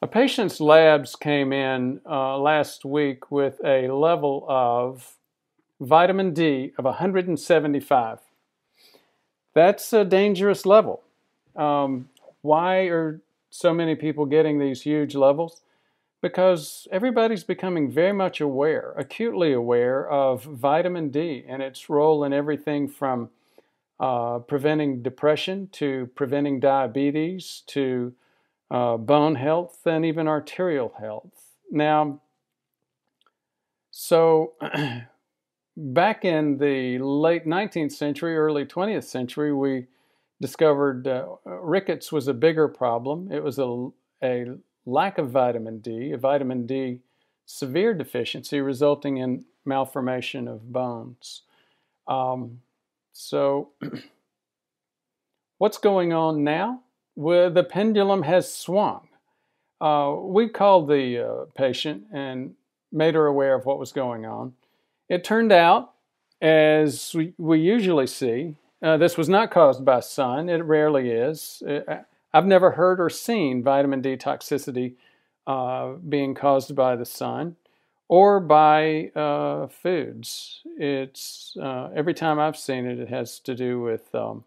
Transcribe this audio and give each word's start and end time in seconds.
A 0.00 0.06
patient's 0.06 0.60
labs 0.60 1.16
came 1.16 1.52
in 1.52 2.00
uh, 2.08 2.38
last 2.38 2.84
week 2.84 3.32
with 3.32 3.60
a 3.64 3.88
level 3.88 4.46
of 4.48 5.16
vitamin 5.80 6.32
D 6.32 6.70
of 6.78 6.84
175. 6.84 8.20
That's 9.54 9.92
a 9.92 10.04
dangerous 10.04 10.64
level. 10.64 11.02
Um, 11.56 12.10
why 12.42 12.82
are 12.82 13.20
so 13.50 13.74
many 13.74 13.96
people 13.96 14.24
getting 14.24 14.60
these 14.60 14.82
huge 14.82 15.16
levels? 15.16 15.62
Because 16.22 16.86
everybody's 16.92 17.42
becoming 17.42 17.90
very 17.90 18.12
much 18.12 18.40
aware, 18.40 18.94
acutely 18.96 19.52
aware 19.52 20.08
of 20.08 20.44
vitamin 20.44 21.08
D 21.08 21.44
and 21.48 21.60
its 21.60 21.90
role 21.90 22.22
in 22.22 22.32
everything 22.32 22.86
from 22.86 23.30
uh, 23.98 24.38
preventing 24.38 25.02
depression 25.02 25.68
to 25.72 26.08
preventing 26.14 26.60
diabetes 26.60 27.64
to 27.66 28.12
uh, 28.70 28.96
bone 28.96 29.34
health 29.34 29.80
and 29.86 30.04
even 30.04 30.28
arterial 30.28 30.94
health. 30.98 31.56
Now, 31.70 32.20
so 33.90 34.52
back 35.76 36.24
in 36.24 36.58
the 36.58 36.98
late 36.98 37.46
19th 37.46 37.92
century, 37.92 38.36
early 38.36 38.64
20th 38.64 39.04
century, 39.04 39.52
we 39.52 39.86
discovered 40.40 41.06
uh, 41.06 41.26
rickets 41.44 42.12
was 42.12 42.28
a 42.28 42.34
bigger 42.34 42.68
problem. 42.68 43.30
It 43.32 43.42
was 43.42 43.58
a, 43.58 43.88
a 44.22 44.46
lack 44.86 45.18
of 45.18 45.30
vitamin 45.30 45.78
D, 45.78 46.12
a 46.12 46.18
vitamin 46.18 46.66
D 46.66 47.00
severe 47.46 47.94
deficiency 47.94 48.60
resulting 48.60 49.16
in 49.16 49.44
malformation 49.64 50.46
of 50.46 50.70
bones. 50.72 51.42
Um, 52.06 52.60
so, 53.12 53.70
what's 55.58 55.78
going 55.78 56.12
on 56.12 56.44
now? 56.44 56.82
Well, 57.18 57.50
the 57.50 57.64
pendulum 57.64 58.22
has 58.22 58.54
swung. 58.54 59.08
Uh, 59.80 60.14
we 60.20 60.48
called 60.48 60.86
the 60.86 61.18
uh, 61.18 61.44
patient 61.56 62.04
and 62.12 62.54
made 62.92 63.16
her 63.16 63.26
aware 63.26 63.56
of 63.56 63.66
what 63.66 63.80
was 63.80 63.90
going 63.90 64.24
on. 64.24 64.52
It 65.08 65.24
turned 65.24 65.50
out, 65.50 65.94
as 66.40 67.12
we, 67.16 67.34
we 67.36 67.58
usually 67.58 68.06
see, 68.06 68.54
uh, 68.80 68.98
this 68.98 69.18
was 69.18 69.28
not 69.28 69.50
caused 69.50 69.84
by 69.84 69.98
sun. 69.98 70.48
It 70.48 70.58
rarely 70.58 71.10
is. 71.10 71.60
Uh, 71.68 72.02
I've 72.32 72.46
never 72.46 72.70
heard 72.70 73.00
or 73.00 73.10
seen 73.10 73.64
vitamin 73.64 74.00
D 74.00 74.16
toxicity 74.16 74.94
uh, 75.44 75.94
being 76.08 76.36
caused 76.36 76.76
by 76.76 76.94
the 76.94 77.04
sun 77.04 77.56
or 78.06 78.38
by 78.38 79.10
uh, 79.16 79.66
foods. 79.66 80.60
It's 80.76 81.56
uh, 81.60 81.88
every 81.96 82.14
time 82.14 82.38
I've 82.38 82.56
seen 82.56 82.86
it, 82.86 83.00
it 83.00 83.08
has 83.08 83.40
to 83.40 83.56
do 83.56 83.80
with 83.80 84.14
um, 84.14 84.44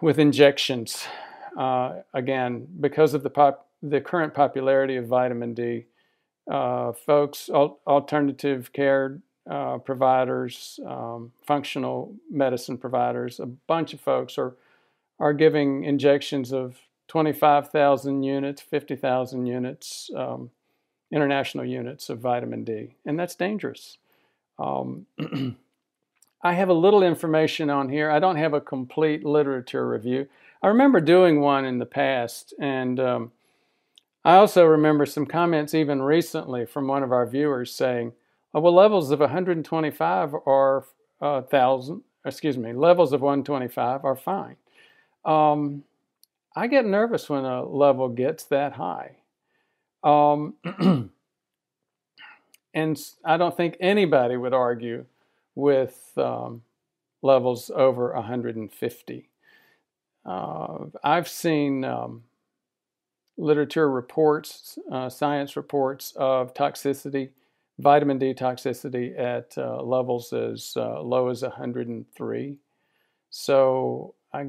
with 0.00 0.18
injections. 0.18 1.06
Uh, 1.56 2.00
again, 2.14 2.66
because 2.80 3.14
of 3.14 3.22
the 3.22 3.30
pop, 3.30 3.68
the 3.82 4.00
current 4.00 4.34
popularity 4.34 4.96
of 4.96 5.06
vitamin 5.06 5.54
D, 5.54 5.86
uh, 6.50 6.92
folks, 6.92 7.48
al- 7.48 7.78
alternative 7.86 8.72
care 8.72 9.20
uh, 9.50 9.78
providers, 9.78 10.80
um, 10.86 11.32
functional 11.46 12.14
medicine 12.30 12.76
providers, 12.76 13.40
a 13.40 13.46
bunch 13.46 13.94
of 13.94 14.00
folks 14.00 14.38
are 14.38 14.56
are 15.18 15.32
giving 15.32 15.84
injections 15.84 16.52
of 16.52 16.76
25,000 17.08 18.22
units, 18.22 18.60
50,000 18.60 19.46
units. 19.46 20.10
Um, 20.14 20.50
international 21.10 21.64
units 21.64 22.08
of 22.08 22.18
vitamin 22.18 22.64
D, 22.64 22.94
and 23.04 23.18
that's 23.18 23.34
dangerous. 23.34 23.98
Um, 24.58 25.06
I 26.42 26.52
have 26.54 26.68
a 26.68 26.74
little 26.74 27.02
information 27.02 27.70
on 27.70 27.88
here. 27.88 28.10
I 28.10 28.18
don't 28.18 28.36
have 28.36 28.54
a 28.54 28.60
complete 28.60 29.24
literature 29.24 29.88
review. 29.88 30.28
I 30.62 30.68
remember 30.68 31.00
doing 31.00 31.40
one 31.40 31.64
in 31.64 31.78
the 31.78 31.86
past, 31.86 32.54
and 32.60 33.00
um, 33.00 33.32
I 34.24 34.36
also 34.36 34.64
remember 34.64 35.06
some 35.06 35.26
comments 35.26 35.74
even 35.74 36.02
recently 36.02 36.66
from 36.66 36.88
one 36.88 37.02
of 37.02 37.12
our 37.12 37.26
viewers 37.26 37.74
saying, 37.74 38.12
oh, 38.54 38.60
"Well, 38.60 38.74
levels 38.74 39.10
of 39.10 39.20
125 39.20 40.34
are 40.46 40.84
uh, 41.20 41.42
thousand. 41.42 42.02
Excuse 42.24 42.58
me, 42.58 42.72
levels 42.72 43.12
of 43.12 43.22
125 43.22 44.04
are 44.04 44.16
fine." 44.16 44.56
Um, 45.24 45.84
I 46.54 46.68
get 46.68 46.86
nervous 46.86 47.28
when 47.28 47.44
a 47.44 47.64
level 47.64 48.08
gets 48.08 48.44
that 48.44 48.72
high. 48.74 49.16
Um, 50.02 50.54
and 52.74 53.00
I 53.24 53.36
don't 53.36 53.56
think 53.56 53.76
anybody 53.80 54.36
would 54.36 54.54
argue 54.54 55.04
with 55.56 56.12
um, 56.16 56.62
levels 57.22 57.70
over 57.74 58.12
150. 58.12 59.28
Uh, 60.24 60.78
I've 61.02 61.28
seen 61.28 61.84
um, 61.84 62.22
literature 63.36 63.90
reports, 63.90 64.78
uh, 64.92 65.08
science 65.08 65.56
reports 65.56 66.12
of 66.16 66.54
toxicity, 66.54 67.30
vitamin 67.78 68.18
D 68.18 68.32
toxicity 68.34 69.18
at 69.18 69.56
uh, 69.58 69.82
levels 69.82 70.32
as 70.32 70.74
uh, 70.76 71.02
low 71.02 71.28
as 71.28 71.42
103. 71.42 72.56
So 73.30 74.14
I, 74.32 74.46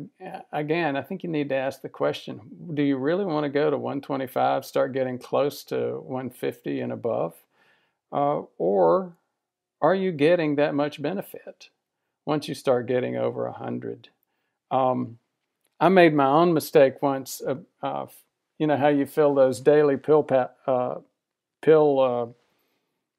again, 0.52 0.96
I 0.96 1.02
think 1.02 1.24
you 1.24 1.30
need 1.30 1.50
to 1.50 1.56
ask 1.56 1.82
the 1.82 1.90
question 1.90 2.42
do 2.74 2.84
you 2.84 2.98
really 2.98 3.26
want 3.26 3.44
to 3.44 3.50
go 3.50 3.70
to 3.70 3.78
125, 3.78 4.66
start 4.66 4.94
getting 4.94 5.18
close 5.18 5.64
to 5.66 6.00
150 6.02 6.80
and 6.82 6.92
above? 6.92 7.34
Uh, 8.12 8.42
or 8.58 9.14
are 9.82 9.96
you 9.96 10.12
getting 10.12 10.56
that 10.56 10.76
much 10.76 11.02
benefit 11.02 11.70
once 12.26 12.48
you 12.48 12.54
start 12.54 12.88
getting 12.88 13.16
over 13.16 13.46
100? 13.46 14.10
Um, 14.72 15.20
I 15.80 15.90
made 15.90 16.14
my 16.14 16.26
own 16.26 16.54
mistake 16.54 17.02
once. 17.02 17.42
Uh, 17.46 17.56
uh, 17.82 18.08
you 18.58 18.68
know 18.68 18.78
how 18.78 18.88
you 18.88 19.06
fill 19.06 19.36
those 19.36 19.62
daily 19.62 19.98
pill 19.98 20.24
pa- 20.24 20.50
uh, 20.66 20.96
pill 21.62 22.00
uh, 22.00 22.26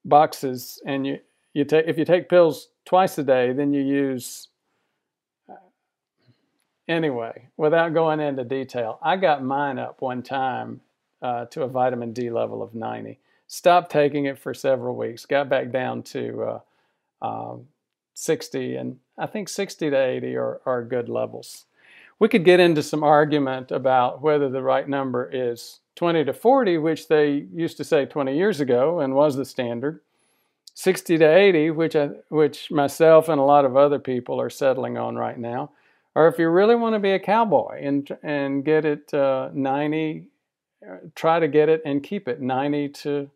boxes, 0.04 0.82
and 0.84 1.06
you 1.06 1.20
you 1.54 1.64
take 1.64 1.86
if 1.86 1.96
you 1.96 2.04
take 2.04 2.28
pills 2.28 2.68
twice 2.84 3.16
a 3.18 3.22
day, 3.22 3.52
then 3.52 3.72
you 3.72 3.82
use 3.82 4.48
anyway, 6.88 7.48
without 7.56 7.94
going 7.94 8.18
into 8.18 8.44
detail, 8.44 8.98
I 9.02 9.16
got 9.16 9.44
mine 9.44 9.78
up 9.78 10.00
one 10.00 10.22
time 10.22 10.80
uh, 11.22 11.44
to 11.46 11.62
a 11.62 11.68
vitamin 11.68 12.12
D 12.12 12.30
level 12.30 12.62
of 12.62 12.74
90. 12.74 13.18
Stopped 13.48 13.90
taking 13.90 14.26
it 14.26 14.38
for 14.38 14.52
several 14.52 14.94
weeks, 14.94 15.24
got 15.24 15.48
back 15.48 15.72
down 15.72 16.02
to 16.02 16.60
uh, 17.22 17.26
um, 17.26 17.66
60, 18.14 18.76
and 18.76 18.98
I 19.16 19.26
think 19.26 19.48
60 19.48 19.90
to 19.90 19.96
80 19.96 20.36
are, 20.36 20.60
are 20.66 20.84
good 20.84 21.08
levels. 21.08 21.64
We 22.18 22.28
could 22.28 22.44
get 22.44 22.60
into 22.60 22.82
some 22.82 23.02
argument 23.02 23.70
about 23.70 24.20
whether 24.20 24.48
the 24.48 24.62
right 24.62 24.88
number 24.88 25.30
is 25.32 25.80
20 25.96 26.24
to 26.24 26.32
40, 26.32 26.78
which 26.78 27.08
they 27.08 27.46
used 27.52 27.76
to 27.78 27.84
say 27.84 28.04
20 28.04 28.36
years 28.36 28.60
ago 28.60 29.00
and 29.00 29.14
was 29.14 29.36
the 29.36 29.44
standard, 29.44 30.00
60 30.74 31.18
to 31.18 31.24
80, 31.24 31.70
which 31.70 31.96
I, 31.96 32.10
which 32.28 32.70
myself 32.70 33.28
and 33.28 33.40
a 33.40 33.44
lot 33.44 33.64
of 33.64 33.76
other 33.76 33.98
people 33.98 34.40
are 34.40 34.50
settling 34.50 34.98
on 34.98 35.16
right 35.16 35.38
now, 35.38 35.70
or 36.14 36.28
if 36.28 36.38
you 36.38 36.48
really 36.50 36.74
want 36.74 36.94
to 36.94 37.00
be 37.00 37.12
a 37.12 37.18
cowboy 37.18 37.80
and 37.82 38.16
and 38.22 38.64
get 38.64 38.84
it 38.84 39.12
uh, 39.14 39.50
90, 39.52 40.24
uh, 40.86 40.96
try 41.14 41.40
to 41.40 41.48
get 41.48 41.68
it 41.68 41.82
and 41.84 42.02
keep 42.02 42.28
it 42.28 42.40
90 42.40 42.88
to 42.90 43.30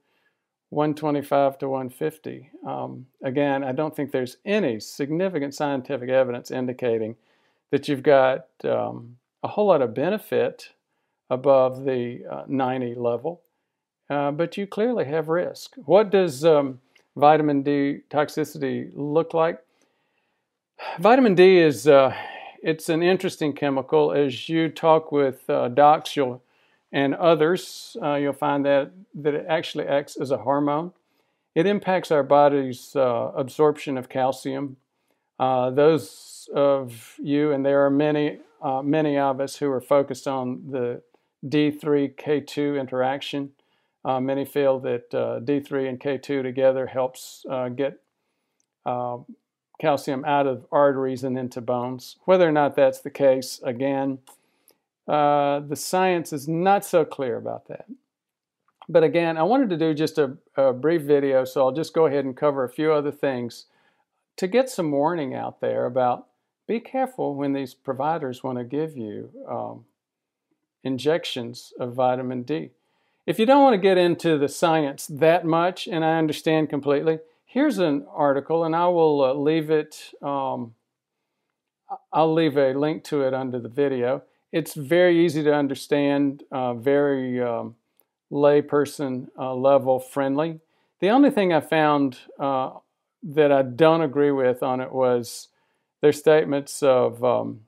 125 0.72 1.58
to 1.58 1.68
150. 1.68 2.50
Um, 2.66 3.04
again, 3.22 3.62
I 3.62 3.72
don't 3.72 3.94
think 3.94 4.10
there's 4.10 4.38
any 4.46 4.80
significant 4.80 5.54
scientific 5.54 6.08
evidence 6.08 6.50
indicating 6.50 7.14
that 7.70 7.88
you've 7.88 8.02
got 8.02 8.46
um, 8.64 9.18
a 9.42 9.48
whole 9.48 9.66
lot 9.66 9.82
of 9.82 9.92
benefit 9.92 10.70
above 11.28 11.84
the 11.84 12.24
uh, 12.30 12.44
90 12.48 12.94
level, 12.94 13.42
uh, 14.08 14.30
but 14.30 14.56
you 14.56 14.66
clearly 14.66 15.04
have 15.04 15.28
risk. 15.28 15.74
What 15.84 16.08
does 16.08 16.42
um, 16.42 16.80
vitamin 17.16 17.62
D 17.62 18.00
toxicity 18.08 18.90
look 18.94 19.34
like? 19.34 19.58
Vitamin 20.98 21.34
D 21.34 21.58
is 21.58 21.86
uh, 21.86 22.14
it's 22.62 22.88
an 22.88 23.02
interesting 23.02 23.52
chemical. 23.52 24.12
As 24.12 24.48
you 24.48 24.70
talk 24.70 25.12
with 25.12 25.48
uh, 25.50 25.68
docs 25.68 26.16
you'll, 26.16 26.42
and 26.92 27.14
others, 27.14 27.96
uh, 28.02 28.14
you'll 28.14 28.34
find 28.34 28.64
that, 28.66 28.92
that 29.14 29.34
it 29.34 29.46
actually 29.48 29.86
acts 29.86 30.16
as 30.16 30.30
a 30.30 30.38
hormone. 30.38 30.92
It 31.54 31.66
impacts 31.66 32.10
our 32.10 32.22
body's 32.22 32.94
uh, 32.94 33.32
absorption 33.34 33.96
of 33.96 34.08
calcium. 34.08 34.76
Uh, 35.38 35.70
those 35.70 36.48
of 36.54 37.14
you, 37.18 37.52
and 37.52 37.64
there 37.64 37.84
are 37.84 37.90
many, 37.90 38.38
uh, 38.60 38.82
many 38.82 39.16
of 39.18 39.40
us 39.40 39.56
who 39.56 39.70
are 39.70 39.80
focused 39.80 40.28
on 40.28 40.70
the 40.70 41.02
D3K2 41.46 42.78
interaction. 42.78 43.50
Uh, 44.04 44.20
many 44.20 44.44
feel 44.44 44.78
that 44.80 45.10
D3 45.10 45.88
and 45.88 46.00
K2 46.00 46.42
together 46.42 46.86
helps 46.86 47.44
get 47.76 48.00
calcium 49.80 50.24
out 50.24 50.46
of 50.46 50.66
arteries 50.70 51.24
and 51.24 51.38
into 51.38 51.60
bones. 51.60 52.16
Whether 52.24 52.48
or 52.48 52.52
not 52.52 52.76
that's 52.76 53.00
the 53.00 53.10
case, 53.10 53.60
again, 53.64 54.18
uh, 55.08 55.60
the 55.60 55.76
science 55.76 56.32
is 56.32 56.48
not 56.48 56.84
so 56.84 57.04
clear 57.04 57.36
about 57.36 57.68
that. 57.68 57.86
But 58.88 59.04
again, 59.04 59.36
I 59.36 59.42
wanted 59.42 59.70
to 59.70 59.76
do 59.76 59.94
just 59.94 60.18
a, 60.18 60.36
a, 60.56 60.72
brief 60.72 61.02
video, 61.02 61.44
so 61.44 61.64
I'll 61.64 61.72
just 61.72 61.94
go 61.94 62.06
ahead 62.06 62.24
and 62.24 62.36
cover 62.36 62.64
a 62.64 62.68
few 62.68 62.92
other 62.92 63.12
things 63.12 63.66
to 64.36 64.46
get 64.46 64.68
some 64.68 64.90
warning 64.90 65.34
out 65.34 65.60
there 65.60 65.86
about 65.86 66.26
be 66.66 66.80
careful 66.80 67.34
when 67.34 67.52
these 67.52 67.74
providers 67.74 68.42
want 68.42 68.58
to 68.58 68.64
give 68.64 68.96
you 68.96 69.30
um, 69.48 69.84
injections 70.84 71.72
of 71.78 71.94
vitamin 71.94 72.42
D. 72.42 72.70
If 73.26 73.38
you 73.38 73.46
don't 73.46 73.62
want 73.62 73.74
to 73.74 73.78
get 73.78 73.98
into 73.98 74.38
the 74.38 74.48
science 74.48 75.06
that 75.06 75.44
much, 75.44 75.86
and 75.86 76.04
I 76.04 76.18
understand 76.18 76.70
completely, 76.70 77.18
here's 77.44 77.78
an 77.78 78.06
article, 78.12 78.64
and 78.64 78.74
I 78.74 78.88
will 78.88 79.24
uh, 79.24 79.34
leave 79.34 79.70
it. 79.70 80.12
Um, 80.22 80.74
I'll 82.12 82.32
leave 82.32 82.56
a 82.56 82.72
link 82.74 83.04
to 83.04 83.22
it 83.22 83.34
under 83.34 83.60
the 83.60 83.68
video. 83.68 84.22
It's 84.52 84.74
very 84.74 85.24
easy 85.24 85.42
to 85.44 85.54
understand, 85.54 86.44
uh, 86.52 86.74
very 86.74 87.40
um, 87.40 87.76
layperson 88.30 89.28
uh, 89.38 89.54
level 89.54 89.98
friendly. 89.98 90.60
The 91.00 91.08
only 91.08 91.30
thing 91.30 91.52
I 91.52 91.60
found 91.60 92.18
uh, 92.38 92.72
that 93.22 93.50
I 93.50 93.62
don't 93.62 94.02
agree 94.02 94.30
with 94.30 94.62
on 94.62 94.80
it 94.80 94.92
was 94.92 95.48
their 96.02 96.12
statements 96.12 96.82
of 96.82 97.24
um, 97.24 97.60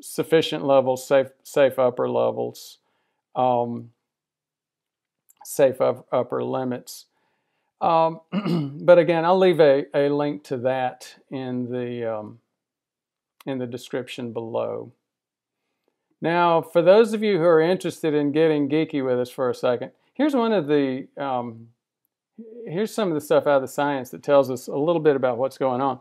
sufficient 0.00 0.64
levels, 0.64 1.06
safe, 1.06 1.28
safe 1.42 1.78
upper 1.78 2.08
levels, 2.08 2.78
um, 3.36 3.90
safe 5.44 5.80
upper 5.80 6.42
limits. 6.42 7.06
Um, 7.80 8.20
but 8.82 8.98
again, 8.98 9.24
I'll 9.24 9.38
leave 9.38 9.60
a, 9.60 9.84
a 9.94 10.08
link 10.08 10.44
to 10.44 10.56
that 10.58 11.14
in 11.30 11.70
the 11.70 12.18
um, 12.18 12.38
in 13.44 13.58
the 13.58 13.66
description 13.66 14.32
below. 14.32 14.92
Now, 16.22 16.62
for 16.62 16.80
those 16.82 17.12
of 17.12 17.24
you 17.24 17.38
who 17.38 17.44
are 17.44 17.60
interested 17.60 18.14
in 18.14 18.30
getting 18.30 18.68
geeky 18.68 19.04
with 19.04 19.18
us 19.18 19.28
for 19.28 19.50
a 19.50 19.54
second, 19.54 19.90
here's 20.14 20.34
one 20.34 20.52
of 20.52 20.68
the 20.68 21.08
um, 21.18 21.68
here's 22.64 22.94
some 22.94 23.08
of 23.08 23.14
the 23.14 23.20
stuff 23.20 23.46
out 23.46 23.56
of 23.56 23.62
the 23.62 23.68
science 23.68 24.10
that 24.10 24.22
tells 24.22 24.48
us 24.48 24.68
a 24.68 24.76
little 24.76 25.02
bit 25.02 25.16
about 25.16 25.36
what's 25.36 25.58
going 25.58 25.80
on. 25.80 25.98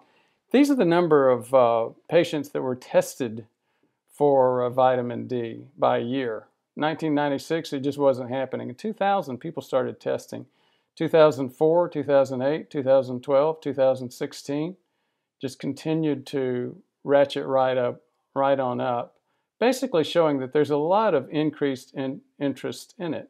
These 0.51 0.69
are 0.69 0.75
the 0.75 0.85
number 0.85 1.27
of 1.27 1.53
uh, 1.53 1.89
patients 2.07 2.49
that 2.49 2.61
were 2.61 2.75
tested 2.75 3.47
for 4.13 4.61
uh, 4.61 4.69
vitamin 4.69 5.27
D 5.27 5.65
by 5.75 5.97
year. 5.97 6.47
1996, 6.75 7.73
it 7.73 7.79
just 7.79 7.97
wasn't 7.97 8.29
happening. 8.29 8.69
In 8.69 8.75
2000, 8.75 9.39
people 9.39 9.63
started 9.63 9.99
testing. 9.99 10.45
2004, 10.97 11.89
2008, 11.89 12.69
2012, 12.69 13.61
2016, 13.61 14.75
just 15.41 15.59
continued 15.59 16.27
to 16.27 16.77
ratchet 17.03 17.45
right 17.45 17.77
up, 17.77 18.01
right 18.35 18.59
on 18.59 18.79
up, 18.79 19.15
basically 19.61 20.03
showing 20.03 20.39
that 20.39 20.53
there's 20.53 20.71
a 20.71 20.75
lot 20.75 21.13
of 21.13 21.29
increased 21.29 21.93
in 21.93 22.19
interest 22.39 22.95
in 22.97 23.13
it. 23.13 23.29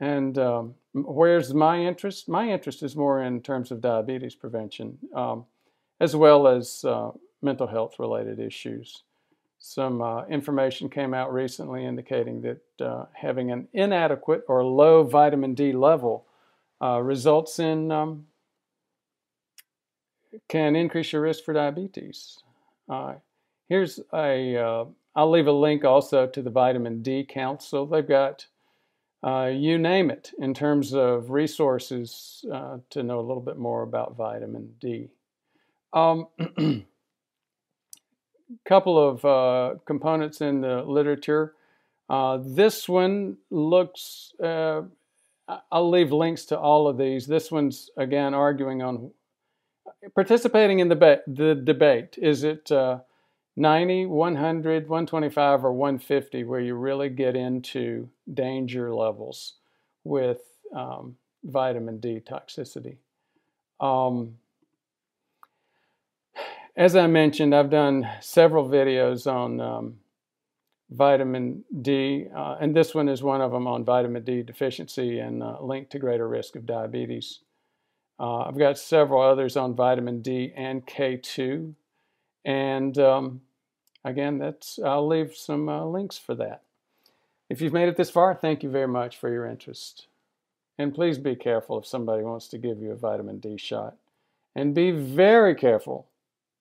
And 0.00 0.36
um, 0.36 0.74
where's 0.92 1.54
my 1.54 1.78
interest? 1.78 2.28
My 2.28 2.50
interest 2.50 2.82
is 2.82 2.96
more 2.96 3.22
in 3.22 3.40
terms 3.40 3.70
of 3.70 3.80
diabetes 3.80 4.34
prevention, 4.34 4.98
um, 5.14 5.46
as 6.00 6.16
well 6.16 6.48
as 6.48 6.84
uh, 6.84 7.12
mental 7.40 7.68
health 7.68 8.00
related 8.00 8.40
issues. 8.40 9.04
Some 9.60 10.02
uh, 10.02 10.26
information 10.26 10.90
came 10.90 11.14
out 11.14 11.32
recently 11.32 11.86
indicating 11.86 12.42
that 12.42 12.84
uh, 12.84 13.04
having 13.12 13.52
an 13.52 13.68
inadequate 13.72 14.42
or 14.48 14.64
low 14.64 15.04
vitamin 15.04 15.54
D 15.54 15.72
level 15.72 16.26
uh, 16.82 17.00
results 17.00 17.60
in 17.60 17.92
um, 17.92 18.26
can 20.48 20.74
increase 20.74 21.12
your 21.12 21.22
risk 21.22 21.44
for 21.44 21.54
diabetes. 21.54 22.38
Uh, 22.88 23.14
here's 23.68 24.00
a 24.12 24.56
uh, 24.56 24.84
I'll 25.14 25.30
leave 25.30 25.46
a 25.46 25.52
link 25.52 25.84
also 25.84 26.26
to 26.26 26.42
the 26.42 26.50
Vitamin 26.50 27.02
D 27.02 27.24
Council. 27.24 27.86
They've 27.86 28.06
got 28.06 28.46
uh, 29.24 29.50
you 29.52 29.78
name 29.78 30.10
it 30.10 30.30
in 30.38 30.54
terms 30.54 30.94
of 30.94 31.30
resources 31.30 32.44
to 32.90 33.02
know 33.02 33.18
a 33.18 33.26
little 33.26 33.42
bit 33.42 33.58
more 33.58 33.82
about 33.82 34.16
vitamin 34.16 34.74
D. 34.80 35.08
A 35.92 35.98
Um, 35.98 36.28
couple 38.64 38.98
of 38.98 39.24
uh, 39.24 39.74
components 39.86 40.40
in 40.40 40.60
the 40.60 40.82
literature. 40.82 41.54
Uh, 42.08 42.38
this 42.42 42.88
one 42.88 43.36
looks, 43.50 44.32
uh, 44.42 44.82
I'll 45.70 45.90
leave 45.90 46.12
links 46.12 46.44
to 46.46 46.58
all 46.58 46.88
of 46.88 46.96
these. 46.96 47.26
This 47.26 47.50
one's, 47.50 47.90
again, 47.96 48.34
arguing 48.34 48.82
on 48.82 49.10
participating 50.14 50.78
in 50.78 50.88
the, 50.88 51.22
the 51.26 51.54
debate. 51.54 52.16
Is 52.18 52.44
it 52.44 52.70
uh, 52.72 53.00
90, 53.58 54.06
100, 54.06 54.88
125, 54.88 55.64
or 55.64 55.72
150 55.72 56.44
where 56.44 56.60
you 56.60 56.76
really 56.76 57.08
get 57.08 57.34
into 57.34 58.08
danger 58.32 58.94
levels 58.94 59.54
with 60.04 60.40
um, 60.74 61.16
vitamin 61.42 61.98
D 61.98 62.20
toxicity? 62.24 62.98
Um, 63.80 64.36
as 66.76 66.94
I 66.94 67.08
mentioned, 67.08 67.52
I've 67.52 67.70
done 67.70 68.08
several 68.20 68.68
videos 68.68 69.26
on 69.26 69.60
um, 69.60 69.94
vitamin 70.90 71.64
D, 71.82 72.26
uh, 72.34 72.58
and 72.60 72.76
this 72.76 72.94
one 72.94 73.08
is 73.08 73.24
one 73.24 73.40
of 73.40 73.50
them 73.50 73.66
on 73.66 73.84
vitamin 73.84 74.22
D 74.22 74.44
deficiency 74.44 75.18
and 75.18 75.42
uh, 75.42 75.60
linked 75.60 75.90
to 75.90 75.98
greater 75.98 76.28
risk 76.28 76.54
of 76.54 76.64
diabetes. 76.64 77.40
Uh, 78.20 78.42
I've 78.42 78.58
got 78.58 78.78
several 78.78 79.20
others 79.20 79.56
on 79.56 79.74
vitamin 79.74 80.22
D 80.22 80.52
and 80.56 80.86
K2, 80.86 81.74
and 82.44 82.96
um, 82.98 83.40
again, 84.08 84.38
that's 84.38 84.78
I'll 84.78 85.06
leave 85.06 85.34
some 85.34 85.68
uh, 85.68 85.84
links 85.84 86.18
for 86.18 86.34
that. 86.36 86.62
If 87.48 87.60
you've 87.60 87.72
made 87.72 87.88
it 87.88 87.96
this 87.96 88.10
far, 88.10 88.34
thank 88.34 88.62
you 88.62 88.70
very 88.70 88.88
much 88.88 89.16
for 89.16 89.30
your 89.30 89.46
interest. 89.46 90.06
And 90.78 90.94
please 90.94 91.18
be 91.18 91.34
careful 91.34 91.78
if 91.78 91.86
somebody 91.86 92.22
wants 92.22 92.48
to 92.48 92.58
give 92.58 92.80
you 92.80 92.92
a 92.92 92.96
vitamin 92.96 93.38
D 93.38 93.56
shot. 93.56 93.96
And 94.54 94.74
be 94.74 94.90
very 94.90 95.54
careful 95.54 96.06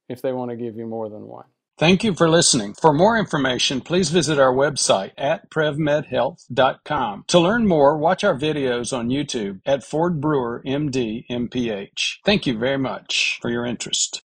if 0.07 0.21
they 0.21 0.31
want 0.31 0.51
to 0.51 0.57
give 0.57 0.75
you 0.75 0.85
more 0.85 1.09
than 1.09 1.27
one. 1.27 1.45
Thank 1.77 2.03
you 2.03 2.15
for 2.15 2.27
listening. 2.27 2.73
For 2.73 2.91
more 2.91 3.17
information, 3.17 3.81
please 3.81 4.09
visit 4.09 4.39
our 4.39 4.51
website 4.51 5.11
at 5.15 5.51
prevmedhealth.com. 5.51 7.25
To 7.27 7.39
learn 7.39 7.67
more, 7.67 7.97
watch 7.97 8.23
our 8.23 8.35
videos 8.35 8.97
on 8.97 9.09
YouTube 9.09 9.61
at 9.63 9.83
Ford 9.83 10.19
Brewer 10.19 10.63
MD 10.65 11.27
MPH. 11.29 12.17
Thank 12.25 12.47
you 12.47 12.57
very 12.57 12.79
much 12.79 13.37
for 13.41 13.51
your 13.51 13.63
interest. 13.63 14.23